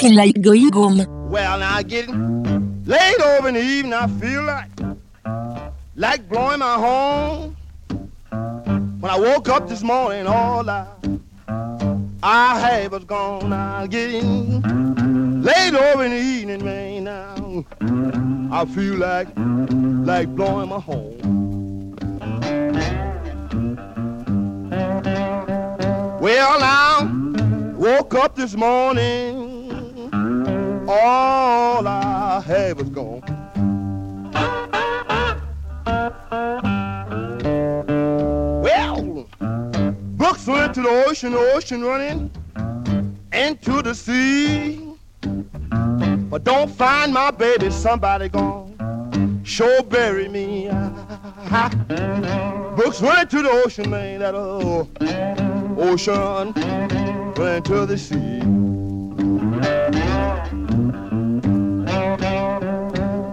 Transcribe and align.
Feel 0.00 0.16
like 0.16 0.40
going 0.40 0.72
home. 0.72 1.30
Well, 1.30 1.58
now 1.58 1.74
I 1.74 1.82
get 1.82 2.08
late 2.08 3.20
over 3.20 3.48
in 3.48 3.54
the 3.54 3.62
evening. 3.62 3.92
I 3.92 4.06
feel 4.06 4.42
like 4.44 4.70
like 5.94 6.26
blowing 6.26 6.60
my 6.60 6.76
horn. 6.76 7.54
When 9.00 9.10
I 9.10 9.18
woke 9.18 9.50
up 9.50 9.68
this 9.68 9.82
morning, 9.82 10.26
all 10.26 10.70
I 10.70 10.86
I 12.22 12.58
had 12.58 12.92
was 12.92 13.04
gone. 13.04 13.52
I 13.52 13.88
getting 13.88 15.42
late 15.42 15.74
over 15.74 16.04
in 16.06 16.12
the 16.12 16.18
evening, 16.18 16.64
man. 16.64 17.04
Now 17.04 17.66
I 18.50 18.64
feel 18.64 18.94
like 18.94 19.28
like 19.36 20.34
blowing 20.34 20.70
my 20.70 20.80
horn. 20.80 21.18
Well, 26.22 26.58
now 26.58 27.74
woke 27.76 28.14
up 28.14 28.34
this 28.34 28.54
morning 28.54 29.39
all 30.90 31.86
I 31.86 32.40
had 32.40 32.76
was 32.76 32.90
gone. 32.90 33.22
Well, 38.62 39.26
Brooks 40.16 40.46
went 40.46 40.74
to 40.74 40.82
the 40.82 41.04
ocean, 41.06 41.34
ocean 41.34 41.82
running 41.82 42.30
into 43.32 43.82
the 43.82 43.94
sea. 43.94 44.96
But 45.20 46.44
don't 46.44 46.70
find 46.70 47.14
my 47.14 47.30
baby, 47.30 47.70
somebody 47.70 48.28
gone. 48.28 49.40
Sure 49.44 49.82
bury 49.82 50.28
me. 50.28 50.68
Brooks 52.76 53.00
went 53.00 53.30
to 53.30 53.42
the 53.42 53.50
ocean, 53.64 53.90
man, 53.90 54.20
that 54.20 54.34
old 54.34 54.90
ocean 55.78 56.52
went 57.36 57.64
to 57.66 57.86
the 57.86 57.96
sea. 57.96 58.59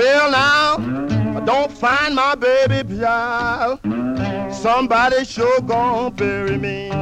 Well, 0.00 0.30
now, 0.30 0.76
I 1.36 1.44
don't 1.44 1.70
find 1.70 2.14
my 2.14 2.34
baby 2.34 2.96
child. 2.96 3.80
Somebody 4.50 5.26
sure 5.26 5.60
gonna 5.60 6.10
bury 6.10 6.56
me. 6.56 6.99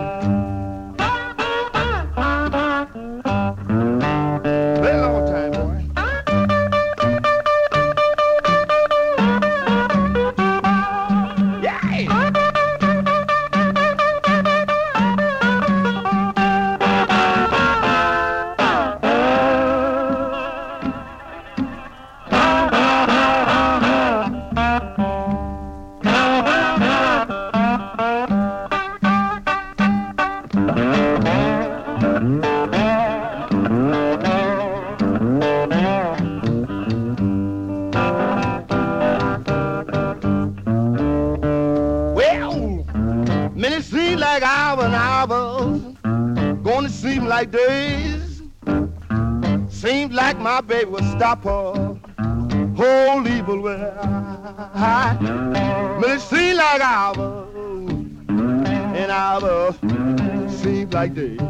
Like 44.40 44.50
hours 44.50 44.84
and 44.84 44.94
hours. 44.94 46.62
Gonna 46.62 46.88
seem 46.88 47.26
like 47.26 47.50
days. 47.50 48.42
Seems 49.68 50.14
like 50.14 50.38
my 50.38 50.60
baby 50.60 50.84
will 50.84 51.02
stop 51.16 51.42
her 51.44 51.96
whole 52.76 53.26
evil 53.26 53.60
way. 53.60 53.92
Minutes 56.00 56.24
seem 56.24 56.56
like 56.56 56.80
hours 56.80 57.48
and 59.00 59.10
hours 59.10 59.76
seem 60.62 60.90
like 60.90 61.14
days. 61.14 61.40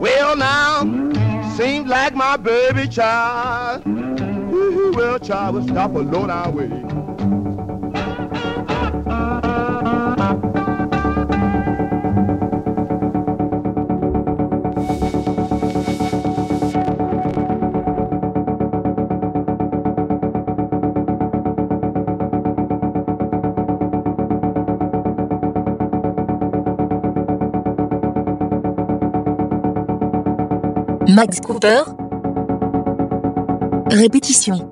Well 0.00 0.36
now, 0.36 0.82
seems 1.56 1.88
like 1.88 2.14
my 2.14 2.36
baby 2.36 2.88
child 2.88 3.84
well, 4.92 5.18
child, 5.18 5.54
will 5.54 5.66
stop 5.66 5.94
a 5.94 5.98
low 5.98 6.26
down 6.26 6.54
way. 6.54 7.09
Max 31.14 31.40
Cooper. 31.40 31.82
Répétition. 33.90 34.69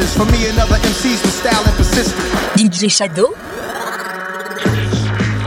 Distance. 0.00 0.16
For 0.16 0.32
me 0.32 0.48
and 0.48 0.56
other 0.58 0.80
MCs 0.80 1.20
with 1.20 1.36
style 1.36 1.60
and 1.60 1.76
persistence. 1.76 2.24
DJ 2.56 2.88
Shadow. 2.88 3.36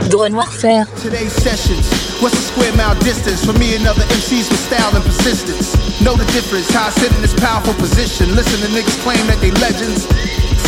Drone 0.06 0.34
Warfare. 0.38 0.86
Today's 1.02 1.32
sessions. 1.32 1.90
What's 2.22 2.38
the 2.38 2.46
square 2.54 2.70
mile 2.78 2.94
distance? 3.02 3.42
For 3.44 3.52
me 3.58 3.74
and 3.74 3.82
other 3.86 4.06
MCs 4.14 4.46
with 4.46 4.62
style 4.62 4.94
and 4.94 5.02
persistence. 5.02 5.74
Know 6.06 6.14
the 6.14 6.26
difference, 6.30 6.70
how 6.70 6.86
I 6.86 6.90
sit 6.90 7.10
in 7.10 7.20
this 7.22 7.34
powerful 7.34 7.74
position. 7.74 8.30
Listen 8.38 8.62
to 8.62 8.70
niggas 8.70 8.94
claim 9.02 9.26
that 9.26 9.42
they 9.42 9.50
legends. 9.58 10.06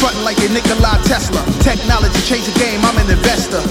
Frontin' 0.02 0.24
like 0.26 0.36
they 0.42 0.50
Nikola 0.50 0.98
Tesla. 1.06 1.38
Technology 1.62 2.18
change 2.26 2.42
the 2.42 2.58
game, 2.58 2.82
I'm 2.82 2.98
an 2.98 3.06
investor. 3.06 3.62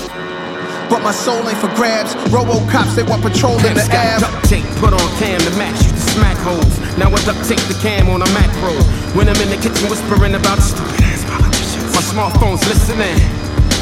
But 0.88 1.04
my 1.04 1.12
soul 1.12 1.44
ain't 1.50 1.60
for 1.60 1.68
grabs. 1.76 2.16
Robo 2.32 2.64
cops, 2.72 2.96
they 2.96 3.04
want 3.04 3.20
patrol 3.20 3.60
in 3.68 3.76
the 3.76 3.84
Got 3.92 4.16
ab. 4.16 4.20
duct 4.24 4.48
tape 4.48 4.68
put 4.80 4.96
on 4.96 5.08
cam 5.20 5.40
to 5.44 5.52
match 5.60 5.76
you 5.84 5.92
to 5.92 5.95
smack 6.16 6.38
holes. 6.40 6.76
Now 6.96 7.12
I 7.12 7.20
duct 7.28 7.44
tape 7.44 7.62
the 7.68 7.78
cam 7.84 8.08
on 8.08 8.24
a 8.24 8.30
macro. 8.32 8.72
When 9.16 9.28
I'm 9.28 9.40
in 9.44 9.50
the 9.52 9.60
kitchen 9.60 9.92
whispering 9.92 10.36
about 10.36 10.64
stupid 10.64 11.04
ass 11.04 11.28
politicians. 11.28 11.92
My 11.92 12.04
smartphone's 12.04 12.64
listening. 12.72 13.20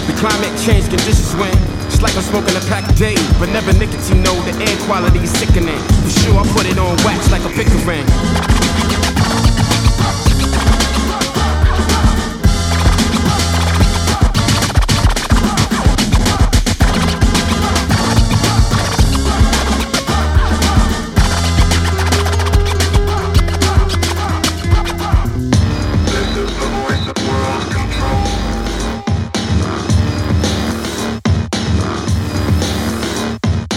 The 0.09 0.15
climate 0.17 0.51
change 0.65 0.89
conditions 0.89 1.31
when 1.37 1.53
it's 1.87 2.01
like 2.01 2.17
I'm 2.17 2.25
smoking 2.25 2.57
a 2.57 2.63
pack 2.67 2.89
a 2.89 2.93
day, 2.97 3.15
but 3.39 3.49
never 3.53 3.71
nicotine. 3.73 4.21
No, 4.25 4.33
the 4.49 4.53
air 4.65 4.77
quality 4.89 5.19
is 5.19 5.31
sickening. 5.31 5.79
For 6.03 6.11
sure, 6.25 6.37
I 6.41 6.43
put 6.51 6.65
it 6.65 6.77
on 6.77 6.97
wax 7.05 7.29
like 7.31 7.45
a 7.45 7.51
Pickering. 7.53 8.72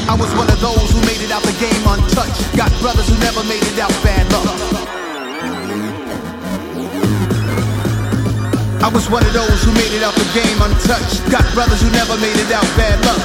I 0.07 0.15
was 0.15 0.31
one 0.39 0.47
of 0.47 0.61
those 0.63 0.87
who 0.95 1.03
made 1.03 1.19
it 1.19 1.35
out 1.35 1.43
the 1.43 1.57
game 1.59 1.83
untouched. 1.83 2.39
Got 2.55 2.71
brothers 2.79 3.11
who 3.11 3.19
never 3.19 3.43
made 3.43 3.67
it 3.67 3.79
out 3.83 3.91
bad 4.07 4.23
luck. 4.31 4.47
I 8.87 8.89
was 8.95 9.11
one 9.11 9.27
of 9.27 9.35
those 9.35 9.67
who 9.67 9.75
made 9.75 9.91
it 9.91 10.07
out 10.07 10.15
the 10.15 10.31
game 10.31 10.63
untouched. 10.63 11.27
Got 11.27 11.43
brothers 11.59 11.83
who 11.83 11.91
never 11.91 12.15
made 12.23 12.39
it 12.39 12.55
out 12.55 12.63
bad 12.79 13.03
luck. 13.03 13.19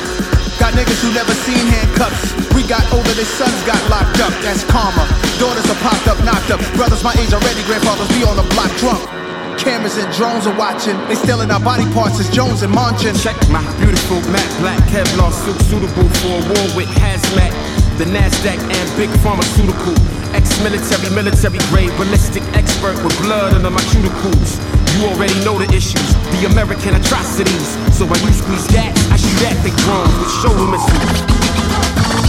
Got 0.58 0.74
niggas 0.74 1.06
who 1.06 1.14
never 1.14 1.38
seen 1.46 1.62
handcuffs. 1.70 2.34
We 2.58 2.66
got 2.66 2.82
older, 2.90 3.14
their 3.14 3.30
sons 3.30 3.62
got 3.62 3.78
locked 3.86 4.18
up. 4.18 4.34
That's 4.42 4.66
karma. 4.66 5.06
Daughters 5.38 5.70
are 5.70 5.82
popped 5.86 6.10
up, 6.10 6.18
knocked 6.26 6.50
up. 6.50 6.62
Brothers 6.74 7.06
my 7.06 7.14
age 7.22 7.30
already, 7.30 7.62
grandfathers 7.70 8.10
be 8.10 8.26
on 8.26 8.42
the 8.42 8.48
block 8.58 8.74
drunk. 8.82 9.21
Cameras 9.62 9.96
and 9.98 10.12
drones 10.18 10.48
are 10.48 10.58
watching. 10.58 10.98
They 11.06 11.14
stealing 11.14 11.52
our 11.52 11.60
body 11.60 11.86
parts 11.94 12.20
as 12.20 12.28
Jones 12.34 12.64
and 12.64 12.74
Manchin. 12.74 13.14
Check 13.22 13.38
my 13.54 13.62
beautiful 13.78 14.18
matte 14.34 14.50
black 14.58 14.82
Kevlar 14.90 15.30
suit 15.30 15.54
suitable 15.70 16.10
for 16.18 16.34
a 16.34 16.42
war 16.50 16.66
with 16.74 16.90
hazmat. 16.98 17.54
The 18.02 18.06
Nasdaq 18.06 18.58
and 18.58 18.88
big 18.98 19.10
pharmaceutical. 19.22 19.94
Ex-military, 20.34 21.14
military 21.14 21.62
grade, 21.70 21.94
ballistic 22.02 22.42
expert 22.58 22.98
with 23.04 23.14
blood 23.22 23.54
under 23.54 23.70
my 23.70 23.82
cuticles. 23.94 24.58
You 24.98 25.14
already 25.14 25.38
know 25.46 25.60
the 25.62 25.70
issues, 25.70 26.10
the 26.42 26.50
American 26.50 26.96
atrocities. 26.96 27.78
So 27.94 28.10
when 28.10 28.18
you 28.26 28.34
squeeze 28.34 28.66
gas, 28.74 28.98
I 29.14 29.18
shoot 29.22 29.46
at 29.46 29.62
the 29.62 29.70
drones 29.86 30.16
with 30.18 30.32
shoulder 30.42 30.74
missiles. 30.74 32.21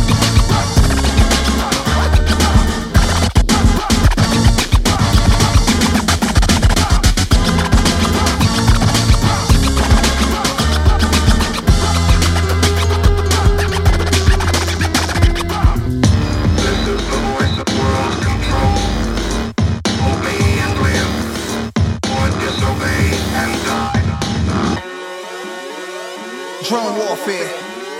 Drone 26.73 26.97
warfare, 26.97 27.51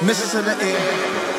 missiles 0.03 0.35
in 0.35 0.47
the 0.47 0.65
air. 0.65 1.32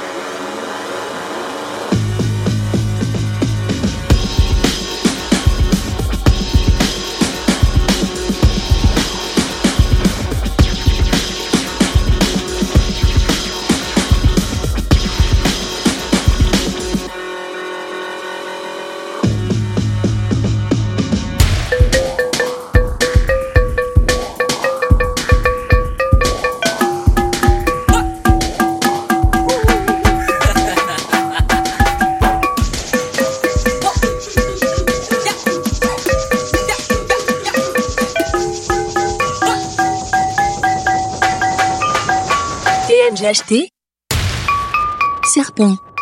acheter 43.34 43.68
Serpent. 45.25 45.93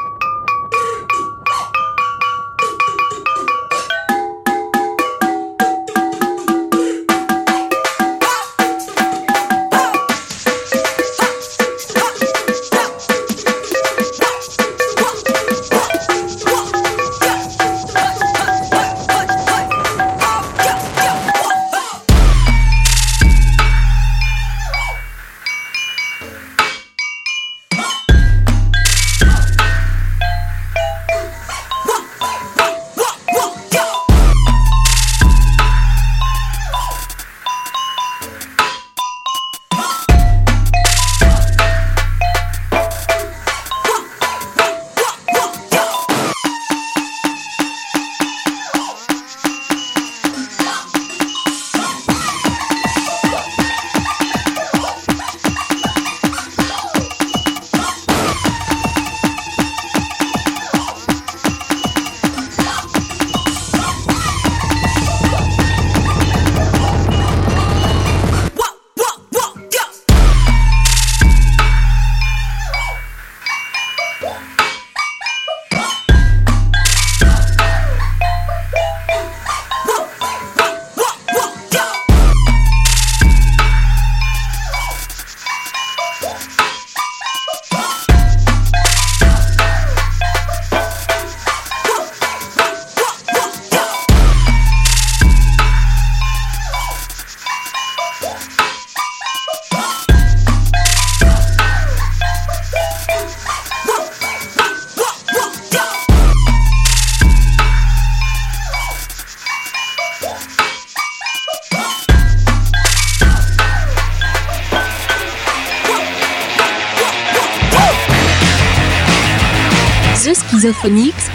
Schizophonics. 120.61 121.25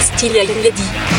Style 0.00 0.46
Lady. 0.62 1.17